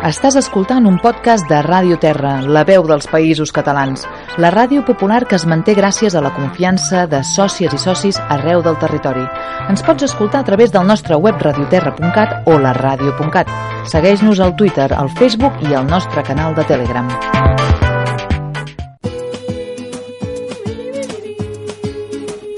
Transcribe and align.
Estàs 0.00 0.32
escoltant 0.40 0.86
un 0.88 0.94
podcast 0.96 1.44
de 1.50 1.58
Ràdio 1.60 1.98
Terra, 2.00 2.38
la 2.40 2.62
veu 2.64 2.86
dels 2.88 3.04
països 3.12 3.50
catalans, 3.52 4.06
la 4.40 4.48
ràdio 4.48 4.80
popular 4.86 5.26
que 5.28 5.36
es 5.36 5.44
manté 5.44 5.74
gràcies 5.76 6.14
a 6.16 6.22
la 6.24 6.30
confiança 6.32 7.02
de 7.06 7.18
sòcies 7.20 7.74
i 7.76 7.80
socis 7.82 8.16
arreu 8.32 8.62
del 8.64 8.78
territori. 8.80 9.26
Ens 9.68 9.84
pots 9.84 10.06
escoltar 10.08 10.40
a 10.40 10.46
través 10.48 10.72
del 10.72 10.86
nostre 10.88 11.18
web 11.20 11.36
radioterra.cat 11.44 12.48
o 12.48 12.56
la 12.56 12.72
ràdio.cat. 12.72 13.52
Segueix-nos 13.92 14.40
al 14.40 14.56
Twitter, 14.56 14.88
al 14.96 15.12
Facebook 15.20 15.60
i 15.68 15.76
al 15.76 15.84
nostre 15.84 16.24
canal 16.24 16.56
de 16.56 16.64
Telegram. 16.64 17.12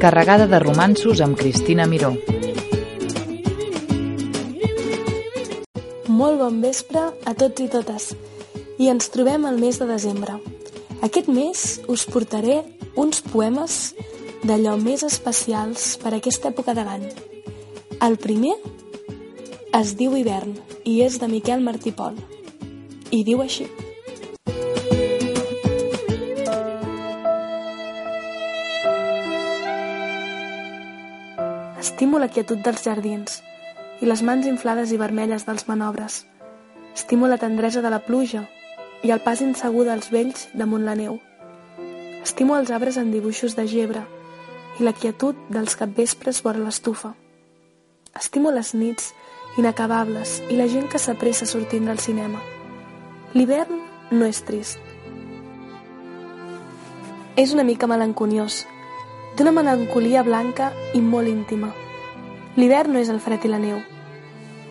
Carregada 0.00 0.48
de 0.48 0.64
romanços 0.64 1.20
amb 1.20 1.36
Cristina 1.36 1.84
Miró. 1.84 2.14
Molt 6.16 6.38
bon 6.40 6.62
vespre 6.62 7.00
a 7.28 7.32
tots 7.36 7.60
i 7.60 7.66
totes. 7.68 8.04
I 8.80 8.86
ens 8.88 9.10
trobem 9.12 9.42
al 9.44 9.58
mes 9.60 9.76
de 9.76 9.84
desembre. 9.88 10.38
Aquest 11.04 11.26
mes 11.28 11.64
us 11.92 12.04
portaré 12.08 12.54
uns 12.96 13.18
poemes 13.20 13.74
d'allò 14.48 14.78
més 14.80 15.02
especials 15.04 15.90
per 16.00 16.14
a 16.14 16.16
aquesta 16.16 16.48
època 16.48 16.72
de 16.78 16.84
l'any. 16.86 17.02
El 18.06 18.16
primer 18.22 18.54
es 19.76 19.92
diu 19.98 20.16
Hivern 20.16 20.54
i 20.88 21.02
és 21.04 21.18
de 21.20 21.28
Miquel 21.28 21.60
Martí 21.66 21.92
Pol. 21.92 22.16
I 23.12 23.20
diu 23.26 23.42
així. 23.44 23.66
Estimo 31.84 32.22
la 32.24 32.32
quietud 32.32 32.64
dels 32.64 32.88
jardins 32.88 33.42
i 34.00 34.06
les 34.06 34.22
mans 34.22 34.46
inflades 34.46 34.92
i 34.92 34.98
vermelles 35.00 35.46
dels 35.46 35.66
manobres. 35.68 36.24
Estimo 36.94 37.28
la 37.28 37.38
tendresa 37.38 37.82
de 37.82 37.90
la 37.90 38.02
pluja 38.04 38.46
i 39.02 39.12
el 39.12 39.20
pas 39.20 39.40
insegur 39.44 39.86
dels 39.88 40.10
vells 40.12 40.48
damunt 40.54 40.84
la 40.84 40.96
neu. 40.96 41.18
Estimo 42.22 42.56
els 42.56 42.72
arbres 42.74 42.96
en 42.96 43.12
dibuixos 43.12 43.56
de 43.56 43.66
gebre 43.70 44.02
i 44.80 44.84
la 44.84 44.92
quietud 44.92 45.36
dels 45.48 45.76
capvespres 45.76 46.42
vora 46.44 46.60
l'estufa. 46.60 47.14
Estimo 48.16 48.50
les 48.50 48.74
nits 48.74 49.12
inacabables 49.56 50.40
i 50.50 50.56
la 50.58 50.68
gent 50.68 50.90
que 50.92 51.00
s'apressa 51.00 51.46
sortint 51.48 51.88
del 51.88 52.00
cinema. 52.02 52.42
L'hivern 53.32 53.80
no 54.10 54.26
és 54.26 54.42
trist. 54.44 54.80
És 57.36 57.52
una 57.52 57.64
mica 57.68 57.88
melanconiós, 57.88 58.64
d'una 59.36 59.52
melancolia 59.52 60.22
blanca 60.24 60.70
i 60.96 61.02
molt 61.04 61.28
íntima. 61.28 61.72
L'hivern 62.56 62.94
no 62.94 63.00
és 63.02 63.10
el 63.12 63.20
fred 63.20 63.42
i 63.44 63.50
la 63.52 63.58
neu. 63.60 63.82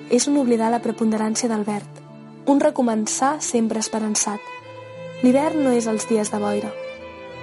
És 0.09 0.25
un 0.25 0.39
oblidar 0.41 0.71
la 0.73 0.81
preponderància 0.81 1.49
del 1.51 1.61
verd, 1.67 2.01
un 2.49 2.59
recomençar 2.59 3.35
sempre 3.45 3.77
esperançat. 3.77 4.41
L'hivern 5.21 5.61
no 5.61 5.73
és 5.73 5.85
els 5.85 6.07
dies 6.09 6.31
de 6.33 6.39
boira. 6.41 6.71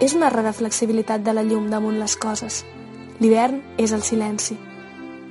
És 0.03 0.17
una 0.19 0.31
rara 0.35 0.53
flexibilitat 0.53 1.23
de 1.23 1.35
la 1.35 1.47
llum 1.47 1.71
damunt 1.71 2.01
les 2.03 2.17
coses. 2.19 2.65
L'hivern 3.21 3.63
és 3.79 3.95
el 3.95 4.03
silenci. 4.03 4.59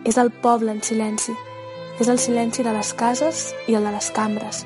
És 0.07 0.15
el 0.17 0.31
poble 0.31 0.71
en 0.71 0.81
silenci. 0.81 1.35
És 1.99 2.07
el 2.07 2.19
silenci 2.19 2.63
de 2.63 2.71
les 2.71 2.93
cases 2.95 3.49
i 3.67 3.75
el 3.75 3.83
de 3.83 3.91
les 3.91 4.11
cambres. 4.15 4.65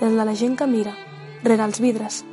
I 0.00 0.08
el 0.10 0.18
de 0.18 0.26
la 0.26 0.34
gent 0.34 0.58
que 0.58 0.66
mira, 0.66 0.98
rere 1.44 1.62
els 1.62 1.78
vidres. 1.78 2.24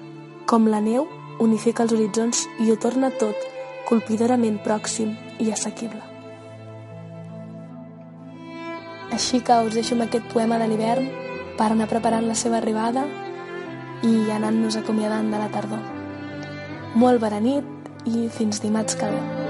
Com 0.49 0.65
la 0.65 0.81
neu 0.81 1.05
unifica 1.39 1.85
els 1.85 1.93
horitzons 1.93 2.47
i 2.59 2.71
ho 2.71 2.77
torna 2.81 3.13
tot 3.21 3.49
colpidorament 3.85 4.57
pròxim 4.65 5.13
i 5.37 5.53
assequible. 5.53 6.10
Així 9.11 9.41
que 9.43 9.57
us 9.65 9.75
deixo 9.75 9.97
amb 9.97 10.05
aquest 10.07 10.31
poema 10.31 10.59
de 10.61 10.69
l'hivern 10.71 11.09
per 11.59 11.67
anar 11.71 11.89
preparant 11.91 12.25
la 12.29 12.37
seva 12.37 12.61
arribada 12.61 13.03
i 14.07 14.15
anant-nos 14.37 14.79
acomiadant 14.79 15.29
de 15.33 15.43
la 15.43 15.51
tardor. 15.53 15.83
Molt 16.95 17.21
bona 17.21 17.43
nit 17.43 18.07
i 18.07 18.27
fins 18.31 18.63
dimarts 18.63 18.97
que 18.97 19.11
ve. 19.11 19.40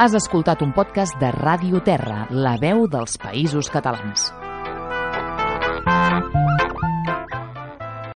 Has 0.00 0.14
escoltat 0.16 0.62
un 0.64 0.70
podcast 0.72 1.18
de 1.20 1.28
Ràdio 1.34 1.82
Terra, 1.84 2.22
la 2.32 2.54
veu 2.62 2.86
dels 2.88 3.18
països 3.20 3.68
catalans. 3.68 4.30